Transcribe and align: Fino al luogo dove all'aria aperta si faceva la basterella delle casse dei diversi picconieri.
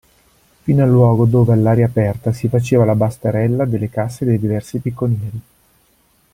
Fino 0.63 0.81
al 0.83 0.89
luogo 0.89 1.27
dove 1.27 1.53
all'aria 1.53 1.85
aperta 1.85 2.33
si 2.33 2.47
faceva 2.47 2.85
la 2.85 2.95
basterella 2.95 3.65
delle 3.65 3.87
casse 3.87 4.25
dei 4.25 4.39
diversi 4.39 4.79
picconieri. 4.79 5.41